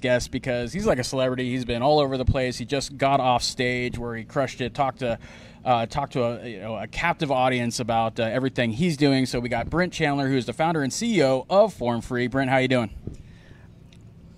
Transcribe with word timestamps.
guest 0.00 0.30
because 0.30 0.72
he's 0.72 0.86
like 0.86 0.98
a 0.98 1.04
celebrity. 1.04 1.50
He's 1.50 1.64
been 1.64 1.82
all 1.82 2.00
over 2.00 2.16
the 2.16 2.24
place. 2.24 2.58
He 2.58 2.64
just 2.64 2.96
got 2.96 3.20
off 3.20 3.42
stage 3.42 3.98
where 3.98 4.16
he 4.16 4.24
crushed 4.24 4.60
it. 4.60 4.74
Talked 4.74 5.00
to 5.00 5.18
uh, 5.64 5.86
talk 5.86 6.10
to 6.10 6.22
a, 6.22 6.48
you 6.48 6.60
know, 6.60 6.76
a 6.76 6.86
captive 6.86 7.30
audience 7.30 7.80
about 7.80 8.18
uh, 8.18 8.24
everything 8.24 8.70
he's 8.70 8.96
doing. 8.96 9.26
So 9.26 9.40
we 9.40 9.48
got 9.48 9.68
Brent 9.68 9.92
Chandler, 9.92 10.28
who's 10.28 10.46
the 10.46 10.52
founder 10.52 10.82
and 10.82 10.92
CEO 10.92 11.44
of 11.50 11.72
Form 11.74 12.00
Free. 12.00 12.26
Brent, 12.26 12.50
how 12.50 12.58
you 12.58 12.68
doing? 12.68 12.90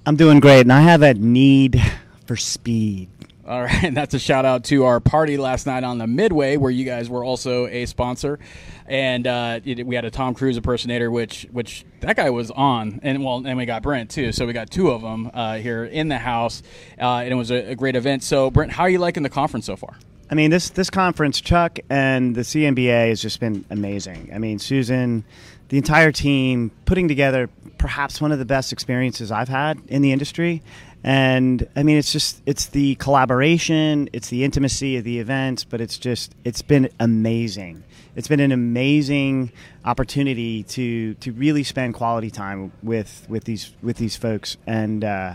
I'm 0.04 0.16
doing 0.16 0.40
great, 0.40 0.62
and 0.62 0.72
I 0.72 0.80
have 0.80 1.02
a 1.02 1.14
need 1.14 1.80
for 2.26 2.36
speed. 2.36 3.08
All 3.44 3.62
right, 3.62 3.82
and 3.82 3.96
that's 3.96 4.14
a 4.14 4.18
shout 4.18 4.44
out 4.44 4.64
to 4.64 4.84
our 4.84 5.00
party 5.00 5.36
last 5.36 5.66
night 5.66 5.82
on 5.82 5.98
the 5.98 6.06
Midway, 6.06 6.56
where 6.56 6.70
you 6.70 6.84
guys 6.84 7.10
were 7.10 7.24
also 7.24 7.66
a 7.66 7.86
sponsor, 7.86 8.38
and 8.86 9.26
uh, 9.26 9.60
we 9.64 9.96
had 9.96 10.04
a 10.04 10.10
Tom 10.10 10.34
Cruise 10.34 10.56
impersonator, 10.56 11.10
which 11.10 11.46
which 11.50 11.84
that 12.00 12.16
guy 12.16 12.30
was 12.30 12.50
on, 12.52 13.00
and 13.02 13.24
well, 13.24 13.44
and 13.44 13.58
we 13.58 13.66
got 13.66 13.82
Brent 13.82 14.10
too, 14.10 14.30
so 14.30 14.46
we 14.46 14.52
got 14.52 14.70
two 14.70 14.90
of 14.90 15.02
them 15.02 15.30
uh, 15.34 15.56
here 15.56 15.84
in 15.84 16.08
the 16.08 16.18
house, 16.18 16.62
uh, 17.00 17.18
and 17.18 17.32
it 17.32 17.36
was 17.36 17.50
a, 17.50 17.70
a 17.70 17.74
great 17.74 17.96
event. 17.96 18.22
So, 18.22 18.50
Brent, 18.50 18.72
how 18.72 18.84
are 18.84 18.90
you 18.90 18.98
liking 18.98 19.24
the 19.24 19.30
conference 19.30 19.66
so 19.66 19.76
far? 19.76 19.96
I 20.30 20.34
mean, 20.34 20.50
this 20.50 20.70
this 20.70 20.88
conference, 20.88 21.40
Chuck 21.40 21.80
and 21.90 22.34
the 22.36 22.42
CMBA 22.42 23.08
has 23.08 23.20
just 23.20 23.40
been 23.40 23.64
amazing. 23.70 24.30
I 24.32 24.38
mean, 24.38 24.60
Susan, 24.60 25.24
the 25.68 25.78
entire 25.78 26.12
team 26.12 26.70
putting 26.84 27.08
together 27.08 27.50
perhaps 27.76 28.20
one 28.20 28.30
of 28.30 28.38
the 28.38 28.44
best 28.44 28.72
experiences 28.72 29.32
I've 29.32 29.48
had 29.48 29.80
in 29.88 30.00
the 30.00 30.12
industry. 30.12 30.62
And 31.04 31.66
I 31.74 31.82
mean, 31.82 31.96
it's 31.96 32.12
just 32.12 32.40
it's 32.46 32.66
the 32.66 32.94
collaboration, 32.96 34.08
it's 34.12 34.28
the 34.28 34.44
intimacy 34.44 34.96
of 34.96 35.04
the 35.04 35.18
events, 35.18 35.64
but 35.64 35.80
it's 35.80 35.98
just 35.98 36.34
it's 36.44 36.62
been 36.62 36.88
amazing. 37.00 37.82
It's 38.14 38.28
been 38.28 38.40
an 38.40 38.52
amazing 38.52 39.52
opportunity 39.84 40.62
to 40.64 41.14
to 41.14 41.32
really 41.32 41.64
spend 41.64 41.94
quality 41.94 42.30
time 42.30 42.72
with 42.82 43.26
with 43.28 43.44
these 43.44 43.72
with 43.82 43.96
these 43.96 44.16
folks 44.16 44.56
and. 44.66 45.04
Uh, 45.04 45.34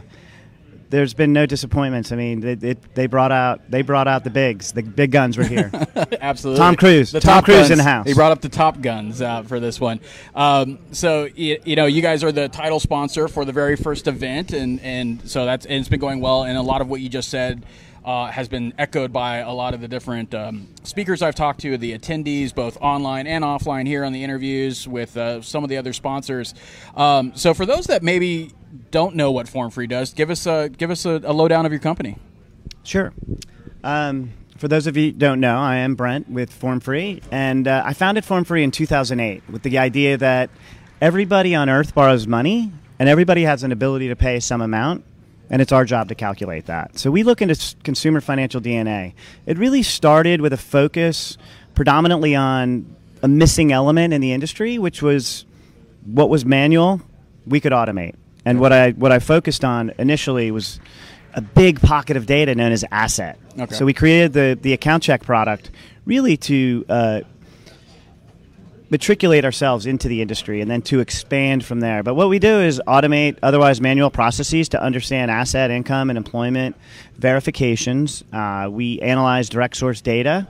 there's 0.90 1.14
been 1.14 1.34
no 1.34 1.46
disappointments. 1.46 2.12
I 2.12 2.16
mean, 2.16 2.40
they, 2.40 2.56
they, 2.56 2.74
they, 2.94 3.08
brought 3.08 3.32
out 3.32 3.70
they 3.70 3.82
brought 3.82 4.08
out 4.08 4.24
the 4.24 4.30
bigs. 4.30 4.72
The 4.72 4.84
big 4.84 5.12
guns 5.12 5.38
were 5.38 5.44
here. 5.44 5.70
Absolutely. 6.22 6.60
Tom 6.60 6.76
Cruise. 6.76 7.12
The 7.12 7.20
Tom 7.20 7.44
Cruise 7.44 7.58
guns. 7.58 7.72
in 7.72 7.78
the 7.78 7.84
house. 7.84 8.08
He 8.08 8.14
brought 8.14 8.32
up 8.32 8.42
the 8.42 8.50
top 8.50 8.82
guns 8.82 9.22
uh, 9.22 9.44
for 9.44 9.60
this 9.60 9.80
one. 9.80 10.00
Um, 10.34 10.80
so 10.92 11.28
you, 11.36 11.60
you, 11.66 11.76
know, 11.76 11.86
you 11.86 12.02
guys 12.02 12.24
are 12.24 12.32
the 12.32 12.48
title 12.50 12.80
sponsor 12.80 13.28
for 13.28 13.44
the 13.46 13.52
very 13.52 13.76
first 13.76 14.08
event, 14.08 14.54
and 14.54 14.80
and 14.82 15.30
so 15.30 15.46
that's 15.46 15.66
and 15.66 15.76
it's 15.76 15.90
been 15.90 16.00
going 16.00 16.22
well. 16.22 16.44
And 16.44 16.58
a 16.58 16.62
lot 16.62 16.82
of 16.82 16.90
what 16.90 17.02
you 17.02 17.10
just 17.10 17.30
said. 17.30 17.66
Uh, 18.06 18.32
has 18.32 18.48
been 18.48 18.74
echoed 18.78 19.12
by 19.12 19.40
a 19.40 19.52
lot 19.52 19.74
of 19.74 19.82
the 19.82 19.88
different 19.90 20.34
um, 20.34 20.70
speakers 20.84 21.22
I've 21.22 21.36
talked 21.36 21.60
to, 21.62 21.78
the 21.78 21.92
attendees, 21.92 22.56
both 22.56 22.78
online 22.80 23.28
and 23.28 23.44
offline, 23.44 23.86
here 23.86 24.06
on 24.06 24.14
the 24.14 24.24
interviews 24.24 24.88
with 24.88 25.18
uh, 25.18 25.42
some 25.42 25.66
of 25.66 25.70
the 25.70 25.76
other 25.76 25.92
sponsors. 25.92 26.54
Um, 26.96 27.34
so, 27.36 27.54
for 27.54 27.66
those 27.66 27.88
that 27.88 28.04
maybe 28.04 28.54
don't 28.92 29.16
know 29.16 29.32
what 29.32 29.48
Form 29.48 29.72
Free 29.72 29.88
does, 29.88 30.14
give 30.14 30.30
us 30.30 30.46
a 30.46 30.70
give 30.70 30.92
us 30.92 31.06
a, 31.06 31.22
a 31.24 31.34
lowdown 31.34 31.66
of 31.66 31.72
your 31.72 31.82
company. 31.82 32.18
Sure. 32.84 33.14
Um, 33.84 34.32
for 34.58 34.68
those 34.68 34.88
of 34.88 34.98
you 34.98 35.12
don't 35.12 35.40
know, 35.40 35.58
I 35.58 35.78
am 35.78 35.96
Brent 35.96 36.30
with 36.30 36.52
Form 36.52 36.80
Free, 36.80 37.22
and 37.32 37.68
uh, 37.68 37.84
I 37.86 37.94
founded 37.94 38.26
Form 38.26 38.44
Free 38.44 38.64
in 38.64 38.72
2008 38.72 39.44
with 39.50 39.62
the 39.64 39.78
idea 39.78 40.18
that 40.18 40.50
everybody 41.00 41.54
on 41.54 41.70
Earth 41.70 41.94
borrows 41.94 42.28
money, 42.28 42.72
and 43.00 43.08
everybody 43.08 43.44
has 43.44 43.64
an 43.64 43.72
ability 43.72 44.08
to 44.08 44.16
pay 44.16 44.40
some 44.40 44.62
amount, 44.62 45.04
and 45.50 45.62
it's 45.62 45.72
our 45.72 45.86
job 45.86 46.10
to 46.10 46.16
calculate 46.16 46.66
that. 46.66 46.98
So 46.98 47.12
we 47.12 47.24
look 47.24 47.42
into 47.42 47.76
consumer 47.84 48.20
financial 48.20 48.60
DNA. 48.60 49.14
It 49.46 49.58
really 49.58 49.84
started 49.84 50.42
with 50.42 50.54
a 50.54 50.58
focus 50.58 51.38
predominantly 51.76 52.36
on 52.36 52.96
a 53.22 53.28
missing 53.28 53.72
element 53.72 54.14
in 54.14 54.22
the 54.22 54.32
industry, 54.32 54.80
which 54.80 55.02
was 55.02 55.46
what 56.06 56.30
was 56.30 56.46
manual, 56.46 57.02
we 57.46 57.60
could 57.60 57.74
automate. 57.74 58.16
And 58.48 58.60
what 58.60 58.72
I 58.72 58.92
what 58.92 59.12
I 59.12 59.20
focused 59.20 59.66
on 59.66 59.92
initially 59.98 60.52
was 60.52 60.80
a 61.34 61.42
big 61.42 61.82
pocket 61.82 62.18
of 62.18 62.26
data 62.26 62.56
known 62.56 62.72
as 62.72 62.86
asset. 62.92 63.38
Okay. 63.60 63.76
So 63.76 63.86
we 63.86 63.94
created 63.94 64.34
the 64.34 64.58
the 64.62 64.76
AccountChek 64.78 65.24
product 65.24 65.70
really 66.06 66.38
to 66.38 66.86
uh, 66.88 67.22
matriculate 68.90 69.44
ourselves 69.44 69.86
into 69.86 70.08
the 70.08 70.22
industry 70.22 70.62
and 70.62 70.72
then 70.72 70.82
to 70.82 71.00
expand 71.02 71.66
from 71.66 71.82
there. 71.82 72.04
But 72.04 72.14
what 72.14 72.30
we 72.30 72.40
do 72.40 72.62
is 72.62 72.82
automate 72.88 73.38
otherwise 73.44 73.82
manual 73.82 74.10
processes 74.10 74.70
to 74.70 74.82
understand 74.82 75.30
asset, 75.30 75.70
income, 75.70 76.10
and 76.10 76.16
employment 76.18 76.76
verifications. 77.18 78.24
Uh, 78.32 78.70
we 78.72 79.02
analyze 79.02 79.50
direct 79.50 79.76
source 79.76 80.00
data. 80.00 80.48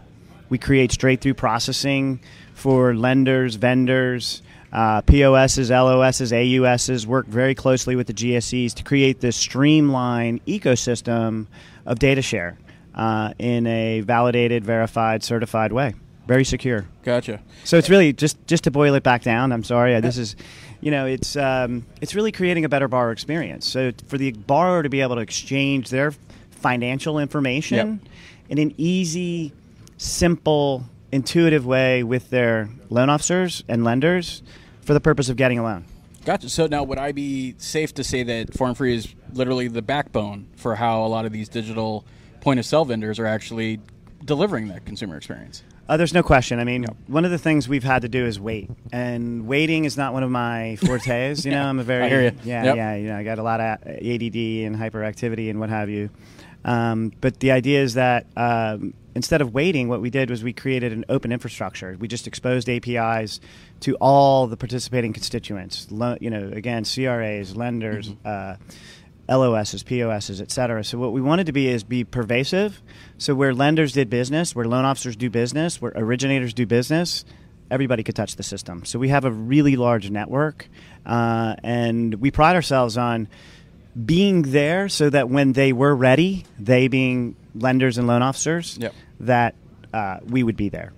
We 0.50 0.58
create 0.58 0.92
straight 0.92 1.22
through 1.22 1.34
processing 1.34 2.20
for 2.54 2.96
lenders, 2.96 3.56
vendors, 3.56 4.42
uh, 4.72 5.02
POSs, 5.02 5.70
LOSs, 5.70 6.32
AUSs 6.32 7.06
work 7.06 7.28
very 7.28 7.56
closely 7.56 7.96
with 7.96 8.08
the 8.08 8.14
GSEs 8.14 8.74
to 8.74 8.84
create 8.84 9.22
this 9.22 9.36
streamlined 9.36 10.46
ecosystem 10.46 11.48
of 11.86 12.00
data 12.00 12.22
share 12.22 12.58
uh, 12.96 13.34
in 13.40 13.66
a 13.68 14.02
validated, 14.02 14.66
verified, 14.66 15.24
certified 15.24 15.72
way. 15.72 15.94
Very 16.28 16.44
secure. 16.44 16.86
Gotcha. 17.04 17.42
So 17.64 17.78
it's 17.78 17.90
really 17.90 18.12
just 18.12 18.46
just 18.48 18.66
to 18.66 18.72
boil 18.72 18.96
it 18.96 19.04
back 19.04 19.24
down. 19.24 19.54
I'm 19.54 19.64
sorry. 19.64 19.98
This 20.02 20.18
is, 20.18 20.36
you 20.82 20.92
know, 20.92 21.06
it's 21.06 21.38
um, 21.38 21.86
it's 22.02 22.16
really 22.16 22.34
creating 22.34 22.66
a 22.66 22.70
better 22.70 22.90
borrower 22.90 23.14
experience. 23.14 23.66
So 23.66 23.94
for 24.08 24.18
the 24.18 24.34
borrower 24.34 24.84
to 24.84 24.90
be 24.90 25.00
able 25.00 25.16
to 25.16 25.22
exchange 25.22 25.90
their 25.90 26.12
financial 26.52 27.18
information 27.18 27.78
yep. 27.78 28.12
in 28.50 28.58
an 28.58 28.74
easy, 28.78 29.54
simple 29.96 30.84
intuitive 31.12 31.66
way 31.66 32.04
with 32.04 32.30
their 32.30 32.70
loan 32.90 33.10
officers 33.10 33.64
and 33.68 33.84
lenders 33.84 34.44
for 34.82 34.94
the 34.94 35.02
purpose 35.02 35.30
of 35.30 35.36
getting 35.36 35.60
a 35.60 35.64
loan. 35.64 35.86
Gotcha. 36.26 36.50
So 36.50 36.68
now, 36.68 36.84
would 36.84 36.98
I 36.98 37.14
be 37.14 37.56
safe 37.58 37.94
to 37.94 38.04
say 38.04 38.24
that 38.24 38.54
Form 38.54 38.76
Free 38.76 38.94
is 38.96 39.16
literally 39.32 39.70
the 39.70 39.82
backbone 39.82 40.48
for 40.58 40.76
how 40.76 41.06
a 41.06 41.08
lot 41.08 41.26
of 41.26 41.32
these 41.32 41.48
digital 41.48 42.06
point 42.42 42.60
of 42.60 42.66
sale 42.66 42.84
vendors 42.84 43.18
are 43.18 43.26
actually 43.26 43.80
delivering 44.26 44.68
that 44.68 44.86
consumer 44.86 45.16
experience? 45.16 45.64
Uh, 45.90 45.96
there's 45.96 46.14
no 46.14 46.24
question. 46.24 46.60
I 46.60 46.66
mean, 46.66 46.84
yep. 46.84 46.96
one 47.08 47.24
of 47.24 47.32
the 47.32 47.38
things 47.38 47.70
we've 47.70 47.84
had 47.84 48.02
to 48.02 48.10
do 48.10 48.26
is 48.26 48.40
wait, 48.40 48.70
and 48.92 49.48
waiting 49.48 49.86
is 49.86 49.96
not 49.96 50.14
one 50.14 50.24
of 50.24 50.30
my 50.30 50.76
fortes. 50.86 51.46
You 51.46 51.52
know, 51.52 51.64
I'm 51.64 51.80
a 51.80 51.84
very 51.84 52.26
yeah 52.44 52.64
yep. 52.64 52.76
yeah 52.76 52.96
you 52.96 53.08
know 53.08 53.18
I 53.18 53.24
got 53.24 53.40
a 53.40 53.44
lot 53.44 53.62
of 53.62 53.88
ADD 53.88 54.36
and 54.66 54.76
hyperactivity 54.76 55.50
and 55.50 55.60
what 55.60 55.70
have 55.70 55.90
you. 55.90 56.10
Um, 56.66 57.14
but 57.22 57.40
the 57.40 57.52
idea 57.52 57.82
is 57.82 57.94
that 57.94 58.26
um, 58.36 58.94
instead 59.16 59.42
of 59.42 59.54
waiting, 59.54 59.88
what 59.88 60.02
we 60.02 60.10
did 60.10 60.30
was 60.30 60.44
we 60.44 60.52
created 60.52 60.92
an 60.92 61.06
open 61.08 61.32
infrastructure. 61.32 61.96
We 61.98 62.10
just 62.10 62.28
exposed 62.28 62.70
APIs 62.70 63.40
to 63.82 63.96
all 63.96 64.48
the 64.48 64.58
participating 64.58 65.14
constituents. 65.14 65.88
Lo- 65.90 66.18
you 66.20 66.30
know, 66.30 66.50
again, 66.54 66.84
CRAs, 66.84 67.56
lenders. 67.56 68.10
Mm-hmm. 68.10 68.28
Uh, 68.28 68.56
LOSs, 69.30 69.84
POSs, 69.84 70.42
et 70.42 70.52
cetera. 70.52 70.84
So 70.84 70.98
what 70.98 71.12
we 71.12 71.22
wanted 71.22 71.48
to 71.48 71.52
be 71.52 71.68
is 71.68 71.84
be 71.84 72.04
pervasive. 72.04 72.82
So 73.18 73.36
where 73.36 73.54
lenders 73.54 73.94
did 73.94 74.10
business, 74.10 74.56
where 74.56 74.66
loan 74.66 74.86
officers 74.86 75.16
do 75.16 75.30
business, 75.30 75.82
where 75.82 75.92
originators 75.96 76.54
do 76.54 76.66
business, 76.66 77.26
everybody 77.70 78.04
could 78.04 78.16
touch 78.16 78.36
the 78.36 78.44
system. 78.44 78.86
So 78.86 79.00
we 79.00 79.10
have 79.10 79.26
a 79.26 79.32
really 79.32 79.76
large 79.76 80.10
network, 80.10 80.70
uh, 81.06 81.56
and 81.64 82.16
we 82.16 82.32
pride 82.32 82.56
ourselves 82.56 82.98
on 82.98 83.28
being 84.06 84.44
there 84.44 84.90
so 84.90 85.10
that 85.10 85.30
when 85.30 85.54
they 85.54 85.74
were 85.74 85.96
ready, 85.96 86.46
they 86.60 86.88
being 86.88 87.36
lenders 87.56 87.98
and 87.98 88.08
loan 88.08 88.22
officers, 88.22 88.78
yep. 88.80 88.94
that 89.22 89.56
uh, 89.94 90.20
we 90.26 90.44
would 90.44 90.56
be 90.56 90.70
there. 90.70 90.94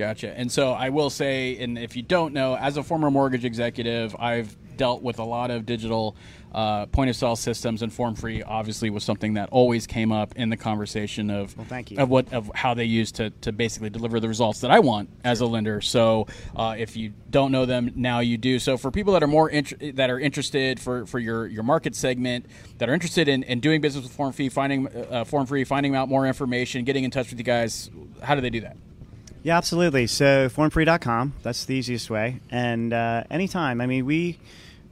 Gotcha. 0.00 0.32
And 0.34 0.50
so 0.50 0.72
I 0.72 0.88
will 0.88 1.10
say, 1.10 1.58
and 1.58 1.76
if 1.76 1.94
you 1.94 2.02
don't 2.02 2.32
know, 2.32 2.56
as 2.56 2.78
a 2.78 2.82
former 2.82 3.10
mortgage 3.10 3.44
executive, 3.44 4.16
I've 4.18 4.56
dealt 4.78 5.02
with 5.02 5.18
a 5.18 5.24
lot 5.24 5.50
of 5.50 5.66
digital 5.66 6.16
uh, 6.54 6.86
point 6.86 7.10
of 7.10 7.16
sale 7.16 7.36
systems, 7.36 7.82
and 7.82 7.92
Form 7.92 8.14
Free 8.14 8.42
obviously 8.42 8.88
was 8.88 9.04
something 9.04 9.34
that 9.34 9.50
always 9.50 9.86
came 9.86 10.10
up 10.10 10.34
in 10.36 10.48
the 10.48 10.56
conversation 10.56 11.28
of 11.28 11.54
well, 11.54 11.66
thank 11.68 11.90
you. 11.90 11.98
of 11.98 12.08
what 12.08 12.32
of 12.32 12.50
how 12.54 12.72
they 12.72 12.86
use 12.86 13.12
to, 13.12 13.28
to 13.42 13.52
basically 13.52 13.90
deliver 13.90 14.20
the 14.20 14.26
results 14.28 14.62
that 14.62 14.70
I 14.70 14.78
want 14.78 15.10
as 15.22 15.42
a 15.42 15.46
lender. 15.46 15.82
So 15.82 16.28
uh, 16.56 16.76
if 16.78 16.96
you 16.96 17.12
don't 17.28 17.52
know 17.52 17.66
them 17.66 17.92
now, 17.94 18.20
you 18.20 18.38
do. 18.38 18.58
So 18.58 18.78
for 18.78 18.90
people 18.90 19.12
that 19.12 19.22
are 19.22 19.26
more 19.28 19.50
int- 19.50 19.96
that 19.96 20.08
are 20.08 20.18
interested 20.18 20.80
for, 20.80 21.04
for 21.04 21.18
your, 21.18 21.46
your 21.46 21.62
market 21.62 21.94
segment 21.94 22.46
that 22.78 22.88
are 22.88 22.94
interested 22.94 23.28
in, 23.28 23.42
in 23.42 23.60
doing 23.60 23.82
business 23.82 24.04
with 24.04 24.14
Form 24.14 24.32
Free, 24.32 24.48
finding 24.48 24.88
uh, 25.10 25.24
Form 25.24 25.44
Free, 25.44 25.64
finding 25.64 25.94
out 25.94 26.08
more 26.08 26.26
information, 26.26 26.86
getting 26.86 27.04
in 27.04 27.10
touch 27.10 27.28
with 27.28 27.38
you 27.38 27.44
guys, 27.44 27.90
how 28.22 28.34
do 28.34 28.40
they 28.40 28.48
do 28.48 28.62
that? 28.62 28.78
Yeah, 29.42 29.56
absolutely. 29.56 30.06
So 30.06 30.48
formfree.com, 30.48 31.34
that's 31.42 31.64
the 31.64 31.74
easiest 31.74 32.10
way. 32.10 32.40
And 32.50 32.92
uh, 32.92 33.24
anytime, 33.30 33.80
I 33.80 33.86
mean, 33.86 34.04
we 34.04 34.38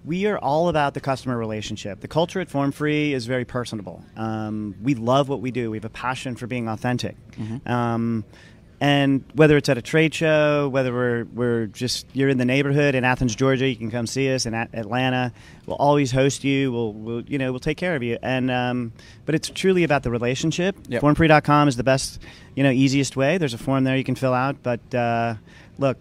we 0.04 0.26
are 0.26 0.38
all 0.38 0.68
about 0.68 0.94
the 0.94 1.00
customer 1.00 1.36
relationship. 1.36 2.00
The 2.00 2.08
culture 2.08 2.40
at 2.40 2.48
Form 2.48 2.72
Free 2.72 3.12
is 3.12 3.26
very 3.26 3.44
personable. 3.44 4.02
Um, 4.16 4.74
we 4.82 4.94
love 4.94 5.28
what 5.28 5.40
we 5.40 5.50
do. 5.50 5.70
We 5.70 5.76
have 5.76 5.84
a 5.84 5.90
passion 5.90 6.34
for 6.34 6.46
being 6.46 6.68
authentic. 6.68 7.16
Mm-hmm. 7.32 7.70
Um, 7.70 8.24
and 8.80 9.24
whether 9.34 9.56
it's 9.56 9.68
at 9.68 9.76
a 9.76 9.82
trade 9.82 10.14
show, 10.14 10.68
whether 10.68 10.92
we're, 10.92 11.24
we're 11.24 11.66
just 11.66 12.06
you're 12.12 12.28
in 12.28 12.38
the 12.38 12.44
neighborhood 12.44 12.94
in 12.94 13.04
Athens, 13.04 13.34
Georgia, 13.34 13.68
you 13.68 13.74
can 13.74 13.90
come 13.90 14.06
see 14.06 14.32
us. 14.32 14.46
In 14.46 14.54
Atlanta, 14.54 15.32
we'll 15.66 15.76
always 15.76 16.12
host 16.12 16.44
you. 16.44 16.70
We'll, 16.70 16.92
we'll 16.92 17.22
you 17.22 17.38
know 17.38 17.50
we'll 17.50 17.58
take 17.58 17.76
care 17.76 17.96
of 17.96 18.04
you. 18.04 18.18
And 18.22 18.50
um, 18.50 18.92
but 19.26 19.34
it's 19.34 19.50
truly 19.50 19.82
about 19.82 20.04
the 20.04 20.10
relationship. 20.10 20.76
Yep. 20.88 21.02
Is 21.68 21.76
the 21.76 21.84
best, 21.84 22.22
you 22.54 22.62
know, 22.62 22.70
easiest 22.70 23.16
way. 23.16 23.38
There's 23.38 23.54
a 23.54 23.58
form 23.58 23.82
there 23.82 23.96
you 23.96 24.04
can 24.04 24.14
fill 24.14 24.34
out. 24.34 24.62
But 24.62 24.94
uh, 24.94 25.34
look, 25.78 25.98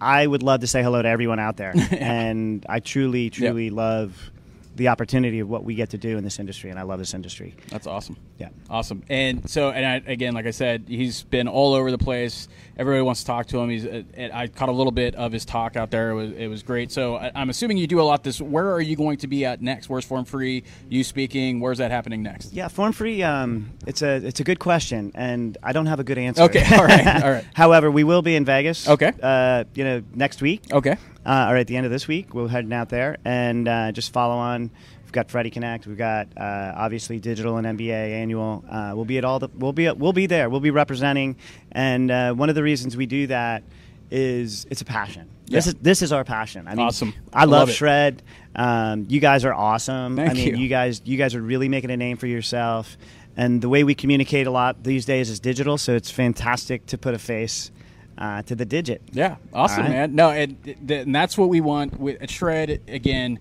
I 0.00 0.26
would 0.26 0.42
love 0.42 0.60
to 0.60 0.66
say 0.66 0.82
hello 0.82 1.02
to 1.02 1.08
everyone 1.08 1.40
out 1.40 1.58
there, 1.58 1.74
and 1.90 2.64
I 2.68 2.80
truly, 2.80 3.28
truly 3.28 3.66
yep. 3.66 3.74
love 3.74 4.30
the 4.76 4.88
opportunity 4.88 5.40
of 5.40 5.48
what 5.48 5.64
we 5.64 5.74
get 5.74 5.90
to 5.90 5.98
do 5.98 6.16
in 6.16 6.24
this 6.24 6.38
industry, 6.38 6.70
and 6.70 6.78
I 6.78 6.82
love 6.82 6.98
this 6.98 7.14
industry. 7.14 7.54
That's 7.68 7.86
awesome. 7.86 8.16
Yeah, 8.38 8.48
awesome. 8.68 9.02
And 9.08 9.48
so, 9.48 9.70
and 9.70 9.84
I, 9.84 10.10
again, 10.10 10.34
like 10.34 10.46
I 10.46 10.52
said, 10.52 10.84
he's 10.88 11.22
been 11.22 11.48
all 11.48 11.74
over 11.74 11.90
the 11.90 11.98
place. 11.98 12.48
Everybody 12.76 13.02
wants 13.02 13.20
to 13.20 13.26
talk 13.26 13.46
to 13.48 13.58
him. 13.58 13.68
He's. 13.70 13.84
Uh, 13.84 14.02
I 14.32 14.46
caught 14.46 14.68
a 14.68 14.72
little 14.72 14.92
bit 14.92 15.14
of 15.16 15.32
his 15.32 15.44
talk 15.44 15.76
out 15.76 15.90
there. 15.90 16.10
It 16.10 16.14
was, 16.14 16.32
it 16.32 16.46
was 16.46 16.62
great. 16.62 16.92
So 16.92 17.16
I, 17.16 17.30
am 17.34 17.50
assuming 17.50 17.76
you 17.76 17.86
do 17.86 18.00
a 18.00 18.02
lot. 18.02 18.22
This. 18.22 18.40
Where 18.40 18.72
are 18.72 18.80
you 18.80 18.96
going 18.96 19.18
to 19.18 19.26
be 19.26 19.44
at 19.44 19.60
next? 19.60 19.88
Where's 19.88 20.04
Form 20.04 20.24
Free? 20.24 20.64
You 20.88 21.04
speaking? 21.04 21.60
Where's 21.60 21.78
that 21.78 21.90
happening 21.90 22.22
next? 22.22 22.52
Yeah, 22.52 22.68
Form 22.68 22.92
Free. 22.92 23.22
Um, 23.22 23.72
it's 23.86 24.02
a 24.02 24.16
it's 24.16 24.40
a 24.40 24.44
good 24.44 24.58
question, 24.58 25.12
and 25.14 25.58
I 25.62 25.72
don't 25.72 25.86
have 25.86 26.00
a 26.00 26.04
good 26.04 26.18
answer. 26.18 26.42
Okay. 26.44 26.64
All 26.74 26.84
right. 26.84 27.22
All 27.22 27.30
right. 27.30 27.44
However, 27.54 27.90
we 27.90 28.04
will 28.04 28.22
be 28.22 28.36
in 28.36 28.44
Vegas. 28.44 28.88
Okay. 28.88 29.12
Uh, 29.22 29.64
you 29.74 29.84
know, 29.84 30.02
next 30.14 30.40
week. 30.40 30.62
Okay. 30.72 30.96
Uh, 31.24 31.48
or 31.50 31.56
at 31.56 31.66
the 31.66 31.76
end 31.76 31.84
of 31.84 31.92
this 31.92 32.08
week, 32.08 32.32
we'll 32.32 32.48
heading 32.48 32.72
out 32.72 32.88
there 32.88 33.18
and 33.24 33.68
uh, 33.68 33.92
just 33.92 34.12
follow 34.12 34.36
on. 34.36 34.59
We've 34.68 35.12
got 35.12 35.30
Freddie 35.30 35.50
Connect. 35.50 35.86
We've 35.86 35.98
got 35.98 36.28
uh, 36.36 36.72
obviously 36.76 37.18
digital 37.18 37.56
and 37.56 37.66
MBA 37.78 37.90
annual. 37.90 38.64
Uh, 38.68 38.92
we'll 38.94 39.04
be 39.04 39.18
at 39.18 39.24
all 39.24 39.38
the. 39.38 39.48
We'll 39.54 39.72
be 39.72 39.90
we'll 39.90 40.12
be 40.12 40.26
there. 40.26 40.48
We'll 40.50 40.60
be 40.60 40.70
representing. 40.70 41.36
And 41.72 42.10
uh, 42.10 42.34
one 42.34 42.48
of 42.48 42.54
the 42.54 42.62
reasons 42.62 42.96
we 42.96 43.06
do 43.06 43.26
that 43.28 43.62
is 44.10 44.66
it's 44.70 44.80
a 44.80 44.84
passion. 44.84 45.28
Yeah. 45.46 45.58
This 45.58 45.66
is 45.66 45.74
this 45.74 46.02
is 46.02 46.12
our 46.12 46.24
passion. 46.24 46.68
I 46.68 46.74
mean, 46.74 46.86
awesome. 46.86 47.14
I, 47.32 47.44
love, 47.44 47.68
love 47.68 47.72
Shred. 47.72 48.22
Um, 48.54 49.06
you 49.08 49.20
guys 49.20 49.44
are 49.44 49.54
awesome. 49.54 50.16
Thank 50.16 50.30
I 50.30 50.34
mean, 50.34 50.46
you. 50.48 50.56
you 50.56 50.68
guys 50.68 51.02
you 51.04 51.16
guys 51.16 51.34
are 51.34 51.42
really 51.42 51.68
making 51.68 51.90
a 51.90 51.96
name 51.96 52.16
for 52.16 52.26
yourself. 52.26 52.96
And 53.36 53.62
the 53.62 53.68
way 53.68 53.84
we 53.84 53.94
communicate 53.94 54.46
a 54.46 54.50
lot 54.50 54.82
these 54.82 55.04
days 55.06 55.30
is 55.30 55.40
digital, 55.40 55.78
so 55.78 55.94
it's 55.94 56.10
fantastic 56.10 56.86
to 56.86 56.98
put 56.98 57.14
a 57.14 57.18
face 57.18 57.70
uh, 58.18 58.42
to 58.42 58.54
the 58.54 58.64
digit. 58.64 59.02
Yeah, 59.12 59.36
awesome, 59.52 59.84
right? 59.84 59.90
man. 59.90 60.14
No, 60.14 60.30
and, 60.30 60.56
and, 60.90 61.14
that's 61.14 61.38
what 61.38 61.48
we 61.48 61.60
want 61.60 61.98
with 61.98 62.28
Shred. 62.30 62.82
Again, 62.86 63.38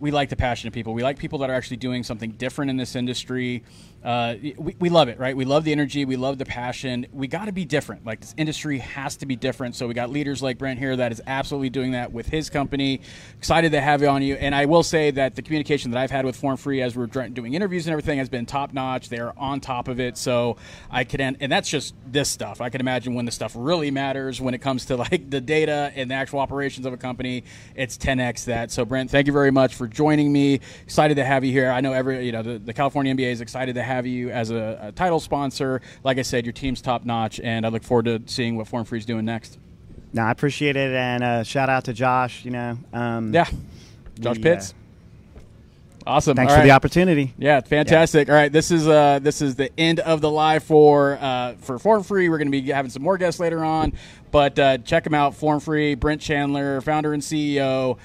we 0.00 0.10
like 0.10 0.28
the 0.28 0.36
passionate 0.36 0.72
people. 0.72 0.94
We 0.94 1.02
like 1.02 1.18
people 1.18 1.38
that 1.40 1.50
are 1.50 1.54
actually 1.54 1.78
doing 1.78 2.02
something 2.02 2.32
different 2.32 2.70
in 2.70 2.76
this 2.76 2.96
industry 2.96 3.62
uh, 4.06 4.36
we, 4.56 4.76
we 4.78 4.88
love 4.88 5.08
it, 5.08 5.18
right? 5.18 5.36
We 5.36 5.44
love 5.44 5.64
the 5.64 5.72
energy, 5.72 6.04
we 6.04 6.14
love 6.14 6.38
the 6.38 6.44
passion. 6.44 7.06
We 7.12 7.26
got 7.26 7.46
to 7.46 7.52
be 7.52 7.64
different. 7.64 8.06
Like 8.06 8.20
this 8.20 8.34
industry 8.36 8.78
has 8.78 9.16
to 9.16 9.26
be 9.26 9.34
different. 9.34 9.74
So 9.74 9.88
we 9.88 9.94
got 9.94 10.10
leaders 10.10 10.40
like 10.40 10.58
Brent 10.58 10.78
here 10.78 10.94
that 10.94 11.10
is 11.10 11.20
absolutely 11.26 11.70
doing 11.70 11.90
that 11.90 12.12
with 12.12 12.28
his 12.28 12.48
company. 12.48 13.00
Excited 13.36 13.72
to 13.72 13.80
have 13.80 14.02
you 14.02 14.08
on 14.08 14.22
you. 14.22 14.36
And 14.36 14.54
I 14.54 14.66
will 14.66 14.84
say 14.84 15.10
that 15.10 15.34
the 15.34 15.42
communication 15.42 15.90
that 15.90 15.98
I've 15.98 16.12
had 16.12 16.24
with 16.24 16.36
Form 16.36 16.56
Free 16.56 16.82
as 16.82 16.94
we're 16.94 17.06
doing 17.06 17.54
interviews 17.54 17.88
and 17.88 17.92
everything 17.92 18.18
has 18.18 18.28
been 18.28 18.46
top 18.46 18.72
notch. 18.72 19.08
They're 19.08 19.36
on 19.36 19.58
top 19.60 19.88
of 19.88 19.98
it. 19.98 20.16
So 20.16 20.56
I 20.88 21.02
could, 21.02 21.20
end, 21.20 21.38
and 21.40 21.50
that's 21.50 21.68
just 21.68 21.92
this 22.06 22.28
stuff. 22.28 22.60
I 22.60 22.68
can 22.68 22.80
imagine 22.80 23.14
when 23.14 23.24
the 23.24 23.32
stuff 23.32 23.54
really 23.56 23.90
matters 23.90 24.40
when 24.40 24.54
it 24.54 24.60
comes 24.60 24.86
to 24.86 24.96
like 24.96 25.30
the 25.30 25.40
data 25.40 25.90
and 25.96 26.08
the 26.08 26.14
actual 26.14 26.38
operations 26.38 26.86
of 26.86 26.92
a 26.92 26.96
company, 26.96 27.42
it's 27.74 27.98
10x 27.98 28.44
that. 28.44 28.70
So 28.70 28.84
Brent, 28.84 29.10
thank 29.10 29.26
you 29.26 29.32
very 29.32 29.50
much 29.50 29.74
for 29.74 29.85
joining 29.86 30.32
me. 30.32 30.60
Excited 30.84 31.16
to 31.16 31.24
have 31.24 31.44
you 31.44 31.52
here. 31.52 31.70
I 31.70 31.80
know 31.80 31.92
every, 31.92 32.24
you 32.26 32.32
know, 32.32 32.42
the, 32.42 32.58
the 32.58 32.72
California 32.72 33.14
MBA 33.14 33.32
is 33.32 33.40
excited 33.40 33.74
to 33.74 33.82
have 33.82 34.06
you 34.06 34.30
as 34.30 34.50
a, 34.50 34.78
a 34.82 34.92
title 34.92 35.20
sponsor. 35.20 35.80
Like 36.04 36.18
I 36.18 36.22
said, 36.22 36.44
your 36.44 36.52
team's 36.52 36.80
top 36.80 37.04
notch, 37.04 37.40
and 37.40 37.66
I 37.66 37.68
look 37.68 37.82
forward 37.82 38.06
to 38.06 38.22
seeing 38.26 38.56
what 38.56 38.68
Form 38.68 38.84
Free 38.84 38.98
is 38.98 39.06
doing 39.06 39.24
next. 39.24 39.58
No, 40.12 40.22
I 40.22 40.30
appreciate 40.30 40.76
it, 40.76 40.94
and 40.94 41.22
uh, 41.22 41.42
shout 41.42 41.68
out 41.68 41.84
to 41.84 41.92
Josh. 41.92 42.44
You 42.44 42.52
know, 42.52 42.78
um, 42.92 43.34
yeah, 43.34 43.48
Josh 44.18 44.40
Pitts. 44.40 44.72
Uh, 44.72 44.86
Awesome. 46.06 46.36
Thanks 46.36 46.52
All 46.52 46.58
for 46.58 46.60
right. 46.60 46.68
the 46.68 46.72
opportunity. 46.72 47.34
Yeah, 47.36 47.60
fantastic. 47.60 48.28
Yeah. 48.28 48.34
All 48.34 48.40
right, 48.40 48.52
this 48.52 48.70
is 48.70 48.86
uh, 48.86 49.18
this 49.20 49.42
is 49.42 49.56
the 49.56 49.76
end 49.78 49.98
of 49.98 50.20
the 50.20 50.30
live 50.30 50.62
for 50.62 51.18
uh, 51.20 51.54
for 51.54 51.80
Form 51.80 52.04
Free. 52.04 52.28
We're 52.28 52.38
going 52.38 52.50
to 52.50 52.62
be 52.62 52.70
having 52.70 52.92
some 52.92 53.02
more 53.02 53.18
guests 53.18 53.40
later 53.40 53.64
on, 53.64 53.92
but 54.30 54.56
uh, 54.56 54.78
check 54.78 55.02
them 55.02 55.14
out. 55.14 55.34
Form 55.34 55.58
Free, 55.58 55.96
Brent 55.96 56.20
Chandler, 56.20 56.80
founder 56.80 57.12
and 57.12 57.22
CEO. 57.22 57.98